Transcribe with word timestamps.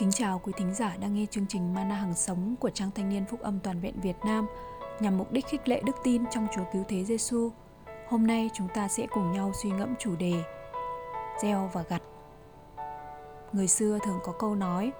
Kính 0.00 0.10
chào 0.10 0.40
quý 0.44 0.52
thính 0.56 0.74
giả 0.74 0.96
đang 1.00 1.14
nghe 1.14 1.26
chương 1.30 1.46
trình 1.46 1.74
Mana 1.74 1.94
Hằng 1.94 2.14
Sống 2.14 2.54
của 2.60 2.70
Trang 2.70 2.90
Thanh 2.94 3.08
niên 3.08 3.24
Phúc 3.30 3.40
Âm 3.40 3.60
Toàn 3.60 3.80
vẹn 3.80 4.00
Việt 4.00 4.16
Nam 4.24 4.46
nhằm 5.00 5.18
mục 5.18 5.32
đích 5.32 5.46
khích 5.46 5.68
lệ 5.68 5.82
đức 5.84 5.92
tin 6.04 6.22
trong 6.30 6.46
Chúa 6.56 6.62
Cứu 6.72 6.84
Thế 6.88 7.04
Giêsu. 7.04 7.50
Hôm 8.08 8.26
nay 8.26 8.50
chúng 8.54 8.68
ta 8.74 8.88
sẽ 8.88 9.06
cùng 9.10 9.32
nhau 9.32 9.52
suy 9.62 9.70
ngẫm 9.70 9.94
chủ 9.98 10.16
đề 10.16 10.42
Gieo 11.42 11.70
và 11.72 11.82
gặt. 11.88 12.02
Người 13.52 13.68
xưa 13.68 13.98
thường 14.04 14.18
có 14.24 14.32
câu 14.32 14.54
nói 14.54 14.92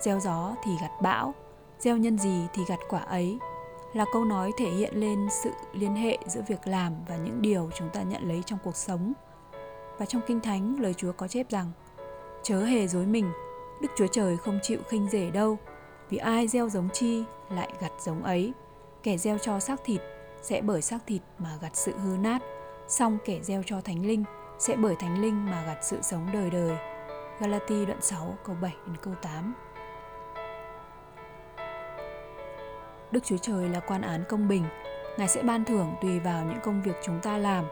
Gieo 0.00 0.20
gió 0.20 0.54
thì 0.64 0.70
gặt 0.80 0.92
bão, 1.02 1.34
gieo 1.78 1.96
nhân 1.96 2.18
gì 2.18 2.46
thì 2.54 2.62
gặt 2.68 2.80
quả 2.88 3.00
ấy 3.00 3.38
là 3.92 4.04
câu 4.12 4.24
nói 4.24 4.50
thể 4.58 4.70
hiện 4.70 4.94
lên 4.96 5.28
sự 5.42 5.50
liên 5.72 5.94
hệ 5.94 6.18
giữa 6.26 6.42
việc 6.48 6.66
làm 6.66 6.94
và 7.08 7.16
những 7.16 7.42
điều 7.42 7.70
chúng 7.74 7.90
ta 7.90 8.02
nhận 8.02 8.28
lấy 8.28 8.42
trong 8.46 8.58
cuộc 8.64 8.76
sống. 8.76 9.12
Và 9.98 10.06
trong 10.06 10.22
Kinh 10.26 10.40
Thánh, 10.40 10.80
lời 10.80 10.94
Chúa 10.94 11.12
có 11.12 11.28
chép 11.28 11.50
rằng 11.50 11.72
Chớ 12.42 12.64
hề 12.64 12.88
dối 12.88 13.06
mình, 13.06 13.32
Đức 13.82 13.88
Chúa 13.96 14.06
Trời 14.06 14.36
không 14.36 14.58
chịu 14.62 14.78
khinh 14.88 15.08
rể 15.08 15.30
đâu, 15.30 15.58
vì 16.10 16.18
ai 16.18 16.48
gieo 16.48 16.68
giống 16.68 16.88
chi 16.92 17.24
lại 17.50 17.72
gặt 17.80 17.92
giống 18.00 18.22
ấy. 18.22 18.52
Kẻ 19.02 19.16
gieo 19.16 19.38
cho 19.38 19.60
xác 19.60 19.80
thịt 19.84 20.00
sẽ 20.42 20.60
bởi 20.60 20.82
xác 20.82 20.98
thịt 21.06 21.22
mà 21.38 21.50
gặt 21.62 21.70
sự 21.74 21.92
hư 21.98 22.16
nát, 22.16 22.42
song 22.88 23.18
kẻ 23.24 23.40
gieo 23.42 23.62
cho 23.66 23.80
thánh 23.80 24.06
linh 24.06 24.24
sẽ 24.58 24.76
bởi 24.76 24.96
thánh 24.96 25.22
linh 25.22 25.50
mà 25.50 25.64
gặt 25.66 25.78
sự 25.82 26.02
sống 26.02 26.26
đời 26.32 26.50
đời. 26.50 26.76
Galati 27.40 27.86
đoạn 27.86 28.02
6 28.02 28.34
câu 28.44 28.56
7 28.62 28.72
đến 28.86 28.96
câu 29.02 29.14
8. 29.22 29.54
Đức 33.10 33.24
Chúa 33.24 33.36
Trời 33.36 33.68
là 33.68 33.80
quan 33.80 34.02
án 34.02 34.24
công 34.28 34.48
bình, 34.48 34.64
Ngài 35.18 35.28
sẽ 35.28 35.42
ban 35.42 35.64
thưởng 35.64 35.94
tùy 36.02 36.20
vào 36.20 36.44
những 36.44 36.60
công 36.62 36.82
việc 36.82 36.96
chúng 37.02 37.20
ta 37.22 37.38
làm. 37.38 37.64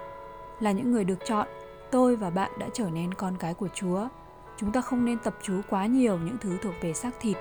Là 0.61 0.73
những 0.73 0.91
người 0.91 1.05
được 1.05 1.19
chọn, 1.25 1.49
tôi 1.91 2.17
và 2.17 2.31
bạn 2.31 2.51
đã 2.59 2.69
trở 2.73 2.91
nên 2.91 3.15
con 3.15 3.37
cái 3.37 3.55
của 3.55 3.69
Chúa 3.75 4.09
chúng 4.61 4.73
ta 4.73 4.81
không 4.81 5.05
nên 5.05 5.19
tập 5.19 5.35
chú 5.43 5.61
quá 5.69 5.87
nhiều 5.87 6.19
những 6.19 6.37
thứ 6.41 6.59
thuộc 6.63 6.75
về 6.81 6.93
xác 6.93 7.11
thịt, 7.21 7.37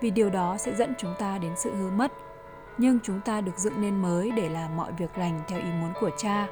vì 0.00 0.10
điều 0.10 0.30
đó 0.30 0.56
sẽ 0.56 0.74
dẫn 0.74 0.94
chúng 0.98 1.14
ta 1.18 1.38
đến 1.38 1.52
sự 1.56 1.74
hư 1.74 1.90
mất. 1.90 2.12
Nhưng 2.78 2.98
chúng 3.02 3.20
ta 3.20 3.40
được 3.40 3.58
dựng 3.58 3.80
nên 3.80 4.02
mới 4.02 4.30
để 4.30 4.48
làm 4.48 4.76
mọi 4.76 4.92
việc 4.92 5.18
lành 5.18 5.40
theo 5.48 5.58
ý 5.58 5.70
muốn 5.80 5.92
của 6.00 6.10
cha, 6.16 6.48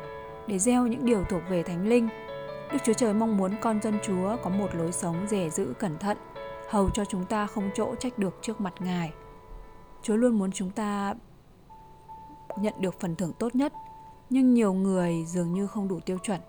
để 0.46 0.58
gieo 0.58 0.86
những 0.86 1.04
điều 1.04 1.24
thuộc 1.24 1.42
về 1.48 1.62
thánh 1.62 1.88
linh. 1.88 2.08
Đức 2.72 2.78
chúa 2.84 2.92
trời 2.92 3.14
mong 3.14 3.36
muốn 3.36 3.52
con 3.60 3.82
dân 3.82 3.98
chúa 4.02 4.36
có 4.42 4.50
một 4.50 4.74
lối 4.74 4.92
sống 4.92 5.26
rẻ 5.28 5.50
giữ 5.50 5.72
cẩn 5.78 5.98
thận, 5.98 6.16
hầu 6.68 6.90
cho 6.90 7.04
chúng 7.04 7.24
ta 7.24 7.46
không 7.46 7.70
chỗ 7.74 7.94
trách 7.94 8.18
được 8.18 8.38
trước 8.42 8.60
mặt 8.60 8.74
ngài. 8.80 9.12
Chúa 10.02 10.16
luôn 10.16 10.38
muốn 10.38 10.52
chúng 10.52 10.70
ta 10.70 11.14
nhận 12.58 12.74
được 12.80 13.00
phần 13.00 13.16
thưởng 13.16 13.32
tốt 13.38 13.54
nhất, 13.54 13.72
nhưng 14.30 14.54
nhiều 14.54 14.72
người 14.72 15.24
dường 15.26 15.52
như 15.52 15.66
không 15.66 15.88
đủ 15.88 16.00
tiêu 16.00 16.18
chuẩn 16.18 16.40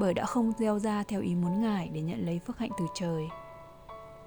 bởi 0.00 0.14
đã 0.14 0.26
không 0.26 0.52
gieo 0.58 0.78
ra 0.78 1.02
theo 1.08 1.20
ý 1.20 1.34
muốn 1.34 1.60
Ngài 1.60 1.88
để 1.88 2.00
nhận 2.00 2.26
lấy 2.26 2.38
phước 2.38 2.58
hạnh 2.58 2.70
từ 2.78 2.86
trời. 2.94 3.28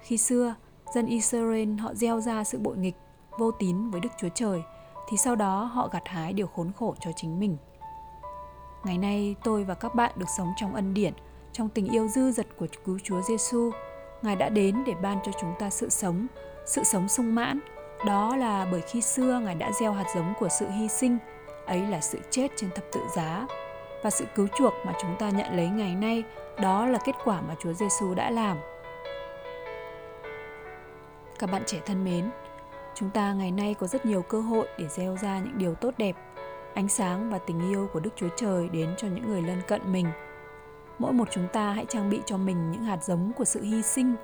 Khi 0.00 0.16
xưa, 0.16 0.54
dân 0.94 1.06
Israel 1.06 1.78
họ 1.78 1.94
gieo 1.94 2.20
ra 2.20 2.44
sự 2.44 2.58
bội 2.58 2.76
nghịch, 2.76 2.94
vô 3.38 3.50
tín 3.50 3.90
với 3.90 4.00
Đức 4.00 4.08
Chúa 4.18 4.28
Trời, 4.34 4.62
thì 5.08 5.16
sau 5.16 5.36
đó 5.36 5.64
họ 5.64 5.88
gặt 5.92 6.02
hái 6.06 6.32
điều 6.32 6.46
khốn 6.46 6.72
khổ 6.72 6.94
cho 7.00 7.10
chính 7.16 7.40
mình. 7.40 7.56
Ngày 8.84 8.98
nay, 8.98 9.36
tôi 9.44 9.64
và 9.64 9.74
các 9.74 9.94
bạn 9.94 10.12
được 10.16 10.28
sống 10.36 10.52
trong 10.56 10.74
ân 10.74 10.94
điển, 10.94 11.12
trong 11.52 11.68
tình 11.68 11.88
yêu 11.88 12.08
dư 12.08 12.30
dật 12.30 12.46
của 12.58 12.66
cứu 12.84 12.98
Chúa 13.04 13.22
Giêsu. 13.22 13.70
Ngài 14.22 14.36
đã 14.36 14.48
đến 14.48 14.82
để 14.86 14.94
ban 15.02 15.18
cho 15.24 15.32
chúng 15.40 15.54
ta 15.58 15.70
sự 15.70 15.88
sống, 15.88 16.26
sự 16.66 16.84
sống 16.84 17.08
sung 17.08 17.34
mãn. 17.34 17.60
Đó 18.06 18.36
là 18.36 18.68
bởi 18.72 18.80
khi 18.80 19.00
xưa 19.00 19.40
Ngài 19.44 19.54
đã 19.54 19.72
gieo 19.80 19.92
hạt 19.92 20.06
giống 20.14 20.32
của 20.40 20.48
sự 20.48 20.68
hy 20.68 20.88
sinh, 20.88 21.18
ấy 21.66 21.86
là 21.86 22.00
sự 22.00 22.18
chết 22.30 22.48
trên 22.56 22.70
thập 22.70 22.84
tự 22.92 23.00
giá 23.16 23.46
và 24.04 24.10
sự 24.10 24.24
cứu 24.34 24.48
chuộc 24.58 24.74
mà 24.86 24.92
chúng 25.00 25.16
ta 25.18 25.30
nhận 25.30 25.56
lấy 25.56 25.68
ngày 25.68 25.94
nay 25.94 26.24
đó 26.62 26.86
là 26.86 26.98
kết 27.04 27.12
quả 27.24 27.40
mà 27.40 27.54
Chúa 27.58 27.72
Giêsu 27.72 28.14
đã 28.14 28.30
làm. 28.30 28.56
Các 31.38 31.50
bạn 31.52 31.62
trẻ 31.66 31.80
thân 31.86 32.04
mến, 32.04 32.30
chúng 32.94 33.10
ta 33.10 33.32
ngày 33.32 33.50
nay 33.50 33.74
có 33.74 33.86
rất 33.86 34.06
nhiều 34.06 34.22
cơ 34.22 34.40
hội 34.40 34.68
để 34.78 34.88
gieo 34.88 35.16
ra 35.16 35.38
những 35.38 35.58
điều 35.58 35.74
tốt 35.74 35.94
đẹp, 35.98 36.16
ánh 36.74 36.88
sáng 36.88 37.30
và 37.30 37.38
tình 37.38 37.68
yêu 37.70 37.88
của 37.92 38.00
Đức 38.00 38.10
Chúa 38.16 38.28
Trời 38.36 38.68
đến 38.68 38.94
cho 38.96 39.08
những 39.08 39.28
người 39.28 39.42
lân 39.42 39.62
cận 39.68 39.92
mình. 39.92 40.06
Mỗi 40.98 41.12
một 41.12 41.28
chúng 41.30 41.48
ta 41.52 41.72
hãy 41.72 41.84
trang 41.88 42.10
bị 42.10 42.20
cho 42.26 42.36
mình 42.36 42.70
những 42.70 42.82
hạt 42.82 43.04
giống 43.04 43.32
của 43.36 43.44
sự 43.44 43.62
hy 43.62 43.82
sinh, 43.82 44.14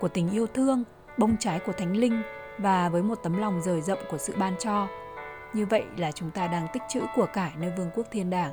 của 0.00 0.08
tình 0.08 0.30
yêu 0.30 0.46
thương, 0.46 0.84
bông 1.18 1.36
trái 1.40 1.58
của 1.58 1.72
Thánh 1.72 1.96
Linh 1.96 2.22
và 2.58 2.88
với 2.88 3.02
một 3.02 3.18
tấm 3.22 3.38
lòng 3.38 3.62
rời 3.62 3.80
rộng 3.80 4.00
của 4.10 4.18
sự 4.18 4.34
ban 4.38 4.56
cho. 4.58 4.88
Như 5.52 5.66
vậy 5.66 5.84
là 5.96 6.12
chúng 6.12 6.30
ta 6.30 6.46
đang 6.46 6.66
tích 6.72 6.82
trữ 6.88 7.00
của 7.16 7.26
cải 7.26 7.52
nơi 7.58 7.72
vương 7.76 7.90
quốc 7.94 8.06
thiên 8.10 8.30
đàng 8.30 8.52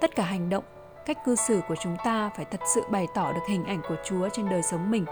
tất 0.00 0.14
cả 0.16 0.22
hành 0.22 0.48
động, 0.48 0.64
cách 1.06 1.24
cư 1.24 1.36
xử 1.36 1.60
của 1.68 1.76
chúng 1.76 1.96
ta 2.04 2.30
phải 2.36 2.44
thật 2.44 2.60
sự 2.74 2.82
bày 2.90 3.06
tỏ 3.14 3.32
được 3.32 3.40
hình 3.48 3.64
ảnh 3.64 3.80
của 3.88 3.96
chúa 4.04 4.28
trên 4.28 4.48
đời 4.48 4.62
sống 4.62 4.90
mình. 4.90 5.04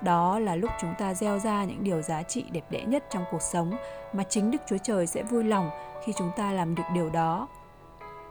Đó 0.00 0.38
là 0.38 0.56
lúc 0.56 0.70
chúng 0.80 0.94
ta 0.98 1.14
gieo 1.14 1.38
ra 1.38 1.64
những 1.64 1.84
điều 1.84 2.02
giá 2.02 2.22
trị 2.22 2.44
đẹp 2.52 2.64
đẽ 2.70 2.84
nhất 2.84 3.04
trong 3.10 3.24
cuộc 3.30 3.42
sống 3.42 3.76
mà 4.12 4.22
chính 4.22 4.50
đức 4.50 4.58
chúa 4.66 4.78
trời 4.82 5.06
sẽ 5.06 5.22
vui 5.22 5.44
lòng 5.44 5.70
khi 6.04 6.12
chúng 6.16 6.30
ta 6.36 6.52
làm 6.52 6.74
được 6.74 6.82
điều 6.94 7.10
đó. 7.10 7.48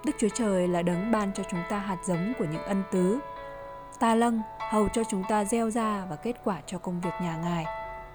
Đức 0.06 0.12
chúa 0.20 0.30
trời 0.36 0.68
là 0.68 0.82
đấng 0.82 1.12
ban 1.12 1.34
cho 1.34 1.44
chúng 1.52 1.64
ta 1.70 1.78
hạt 1.78 1.98
giống 2.06 2.34
của 2.40 2.46
những 2.46 2.64
ân 2.64 2.84
tứ, 2.92 3.20
ta 4.00 4.16
lâng, 4.16 4.42
hầu 4.60 4.88
cho 4.94 5.04
chúng 5.10 5.24
ta 5.30 5.46
gieo 5.46 5.70
ra 5.70 6.06
và 6.10 6.16
kết 6.16 6.36
quả 6.44 6.58
cho 6.66 6.78
công 6.78 7.02
việc 7.02 7.14
nhà 7.22 7.38
ngài, 7.44 7.66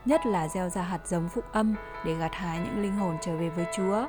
nhất 0.05 0.27
là 0.27 0.49
gieo 0.49 0.69
ra 0.69 0.83
hạt 0.83 1.07
giống 1.07 1.29
phúc 1.29 1.45
âm 1.53 1.75
để 2.05 2.15
gặt 2.15 2.35
hái 2.35 2.59
những 2.59 2.83
linh 2.83 2.97
hồn 2.97 3.17
trở 3.21 3.37
về 3.37 3.49
với 3.49 3.67
chúa. 3.77 4.07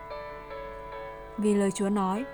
Vì 1.38 1.53
lời 1.53 1.72
chúa 1.72 1.89
nói 1.89 2.25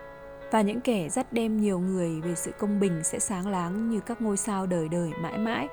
và 0.56 0.62
những 0.62 0.82
kẻ 0.82 1.10
dắt 1.10 1.34
đem 1.34 1.62
nhiều 1.62 1.80
người 1.80 2.22
về 2.22 2.36
sự 2.36 2.52
công 2.60 2.80
bình 2.80 3.04
sẽ 3.04 3.20
sáng 3.20 3.48
láng 3.48 3.90
như 3.90 4.00
các 4.00 4.22
ngôi 4.22 4.38
sao 4.38 4.68
đời 4.68 4.90
đời 4.90 5.12
mãi 5.22 5.38
mãi. 5.38 5.68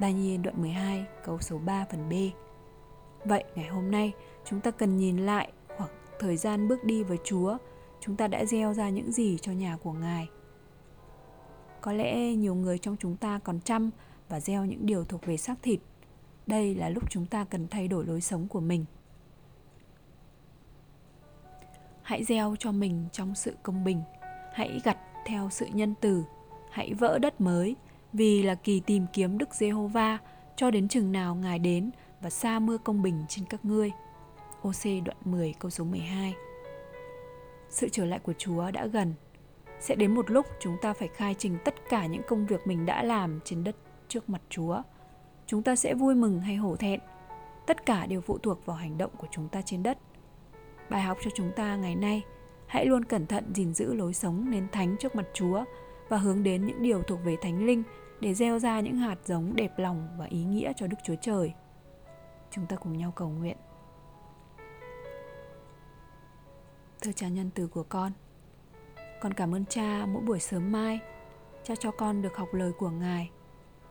Daniel 0.00 0.40
đoạn 0.40 0.62
12 0.62 1.06
câu 1.24 1.38
số 1.40 1.58
3 1.58 1.86
phần 1.90 2.08
B. 2.08 2.12
Vậy 3.24 3.44
ngày 3.54 3.66
hôm 3.68 3.90
nay 3.90 4.12
chúng 4.44 4.60
ta 4.60 4.70
cần 4.70 4.96
nhìn 4.96 5.18
lại 5.18 5.52
khoảng 5.76 5.90
thời 6.18 6.36
gian 6.36 6.68
bước 6.68 6.84
đi 6.84 7.02
với 7.02 7.18
Chúa, 7.24 7.58
chúng 8.00 8.16
ta 8.16 8.28
đã 8.28 8.44
gieo 8.44 8.74
ra 8.74 8.88
những 8.88 9.12
gì 9.12 9.38
cho 9.42 9.52
nhà 9.52 9.76
của 9.82 9.92
Ngài. 9.92 10.28
Có 11.80 11.92
lẽ 11.92 12.34
nhiều 12.34 12.54
người 12.54 12.78
trong 12.78 12.96
chúng 13.00 13.16
ta 13.16 13.40
còn 13.44 13.60
chăm 13.60 13.90
và 14.28 14.40
gieo 14.40 14.64
những 14.64 14.86
điều 14.86 15.04
thuộc 15.04 15.26
về 15.26 15.36
xác 15.36 15.54
thịt. 15.62 15.80
Đây 16.46 16.74
là 16.74 16.88
lúc 16.88 17.10
chúng 17.10 17.26
ta 17.26 17.44
cần 17.44 17.68
thay 17.68 17.88
đổi 17.88 18.04
lối 18.06 18.20
sống 18.20 18.48
của 18.48 18.60
mình 18.60 18.84
hãy 22.04 22.24
gieo 22.24 22.56
cho 22.58 22.72
mình 22.72 23.08
trong 23.12 23.34
sự 23.34 23.56
công 23.62 23.84
bình. 23.84 24.02
Hãy 24.52 24.80
gặt 24.84 24.98
theo 25.26 25.48
sự 25.50 25.66
nhân 25.72 25.94
từ. 26.00 26.24
Hãy 26.70 26.94
vỡ 26.94 27.18
đất 27.18 27.40
mới, 27.40 27.76
vì 28.12 28.42
là 28.42 28.54
kỳ 28.54 28.80
tìm 28.80 29.06
kiếm 29.12 29.38
đức 29.38 29.54
giê-hô-va, 29.54 30.18
cho 30.56 30.70
đến 30.70 30.88
chừng 30.88 31.12
nào 31.12 31.34
ngài 31.34 31.58
đến 31.58 31.90
và 32.20 32.30
xa 32.30 32.58
mưa 32.58 32.78
công 32.78 33.02
bình 33.02 33.24
trên 33.28 33.44
các 33.44 33.64
ngươi. 33.64 33.90
OC 34.68 35.04
đoạn 35.04 35.16
10 35.24 35.54
câu 35.58 35.70
số 35.70 35.84
12 35.84 36.34
Sự 37.70 37.88
trở 37.88 38.04
lại 38.04 38.18
của 38.18 38.32
Chúa 38.38 38.70
đã 38.70 38.86
gần. 38.86 39.14
Sẽ 39.80 39.94
đến 39.94 40.14
một 40.14 40.30
lúc 40.30 40.46
chúng 40.60 40.76
ta 40.82 40.92
phải 40.92 41.08
khai 41.08 41.34
trình 41.38 41.58
tất 41.64 41.74
cả 41.88 42.06
những 42.06 42.22
công 42.28 42.46
việc 42.46 42.66
mình 42.66 42.86
đã 42.86 43.02
làm 43.02 43.40
trên 43.44 43.64
đất 43.64 43.76
trước 44.08 44.28
mặt 44.28 44.42
Chúa. 44.50 44.82
Chúng 45.46 45.62
ta 45.62 45.76
sẽ 45.76 45.94
vui 45.94 46.14
mừng 46.14 46.40
hay 46.40 46.56
hổ 46.56 46.76
thẹn. 46.76 47.00
Tất 47.66 47.86
cả 47.86 48.06
đều 48.06 48.20
phụ 48.20 48.38
thuộc 48.38 48.66
vào 48.66 48.76
hành 48.76 48.98
động 48.98 49.10
của 49.18 49.26
chúng 49.30 49.48
ta 49.48 49.62
trên 49.62 49.82
đất. 49.82 49.98
Bài 50.90 51.02
học 51.02 51.18
cho 51.20 51.30
chúng 51.34 51.52
ta 51.56 51.76
ngày 51.76 51.96
nay, 51.96 52.22
hãy 52.66 52.86
luôn 52.86 53.04
cẩn 53.04 53.26
thận 53.26 53.52
gìn 53.54 53.74
giữ 53.74 53.94
lối 53.94 54.14
sống 54.14 54.50
nên 54.50 54.68
thánh 54.72 54.96
trước 54.96 55.16
mặt 55.16 55.26
Chúa 55.32 55.64
và 56.08 56.16
hướng 56.16 56.42
đến 56.42 56.66
những 56.66 56.82
điều 56.82 57.02
thuộc 57.02 57.24
về 57.24 57.36
Thánh 57.42 57.66
Linh 57.66 57.82
để 58.20 58.34
gieo 58.34 58.58
ra 58.58 58.80
những 58.80 58.96
hạt 58.96 59.18
giống 59.24 59.56
đẹp 59.56 59.78
lòng 59.78 60.08
và 60.18 60.24
ý 60.24 60.44
nghĩa 60.44 60.72
cho 60.76 60.86
Đức 60.86 60.96
Chúa 61.04 61.14
Trời. 61.20 61.52
Chúng 62.50 62.66
ta 62.66 62.76
cùng 62.76 62.98
nhau 62.98 63.12
cầu 63.16 63.28
nguyện. 63.28 63.56
Thưa 67.02 67.12
cha 67.12 67.28
nhân 67.28 67.50
từ 67.54 67.66
của 67.66 67.82
con, 67.82 68.12
con 69.20 69.34
cảm 69.34 69.54
ơn 69.54 69.64
cha 69.66 70.06
mỗi 70.06 70.22
buổi 70.22 70.40
sớm 70.40 70.72
mai, 70.72 71.00
cha 71.62 71.74
cho 71.76 71.90
con 71.90 72.22
được 72.22 72.36
học 72.36 72.48
lời 72.52 72.72
của 72.78 72.90
Ngài. 72.90 73.30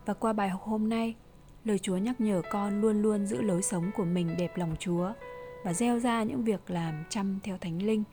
Và 0.05 0.13
qua 0.13 0.33
bài 0.33 0.49
học 0.49 0.61
hôm 0.61 0.89
nay, 0.89 1.15
lời 1.63 1.79
Chúa 1.79 1.97
nhắc 1.97 2.21
nhở 2.21 2.41
con 2.51 2.81
luôn 2.81 3.01
luôn 3.01 3.25
giữ 3.25 3.41
lối 3.41 3.61
sống 3.61 3.91
của 3.95 4.05
mình 4.05 4.35
đẹp 4.37 4.57
lòng 4.57 4.75
Chúa 4.79 5.13
và 5.63 5.73
gieo 5.73 5.99
ra 5.99 6.23
những 6.23 6.43
việc 6.43 6.69
làm 6.71 7.03
chăm 7.09 7.39
theo 7.43 7.57
thánh 7.57 7.81
linh 7.83 8.03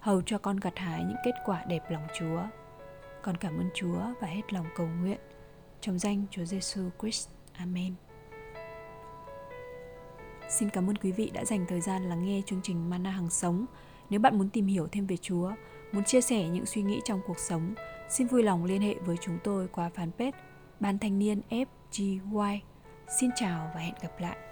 hầu 0.00 0.22
cho 0.22 0.38
con 0.38 0.56
gặt 0.56 0.78
hái 0.78 1.04
những 1.04 1.16
kết 1.24 1.34
quả 1.44 1.64
đẹp 1.68 1.90
lòng 1.90 2.06
Chúa. 2.18 2.42
Con 3.22 3.36
cảm 3.36 3.58
ơn 3.58 3.68
Chúa 3.74 3.98
và 4.20 4.28
hết 4.28 4.52
lòng 4.52 4.66
cầu 4.76 4.88
nguyện 5.00 5.18
trong 5.80 5.98
danh 5.98 6.24
Chúa 6.30 6.44
Giêsu 6.44 6.82
Christ. 7.00 7.28
Amen. 7.52 7.94
Xin 10.48 10.70
cảm 10.70 10.90
ơn 10.90 10.96
quý 10.96 11.12
vị 11.12 11.30
đã 11.34 11.44
dành 11.44 11.66
thời 11.68 11.80
gian 11.80 12.08
lắng 12.08 12.24
nghe 12.24 12.42
chương 12.46 12.60
trình 12.62 12.90
Mana 12.90 13.10
hàng 13.10 13.30
sống. 13.30 13.66
Nếu 14.10 14.20
bạn 14.20 14.38
muốn 14.38 14.48
tìm 14.48 14.66
hiểu 14.66 14.86
thêm 14.92 15.06
về 15.06 15.16
Chúa, 15.16 15.52
muốn 15.92 16.04
chia 16.04 16.20
sẻ 16.20 16.48
những 16.48 16.66
suy 16.66 16.82
nghĩ 16.82 17.00
trong 17.04 17.20
cuộc 17.26 17.38
sống, 17.38 17.74
xin 18.08 18.26
vui 18.26 18.42
lòng 18.42 18.64
liên 18.64 18.82
hệ 18.82 18.94
với 18.94 19.16
chúng 19.20 19.38
tôi 19.44 19.68
qua 19.68 19.90
fanpage 19.94 20.32
Ban 20.80 20.98
Thanh 20.98 21.18
niên 21.18 21.40
FGY. 21.50 22.58
Xin 23.20 23.30
chào 23.36 23.70
và 23.74 23.80
hẹn 23.80 23.94
gặp 24.02 24.20
lại. 24.20 24.45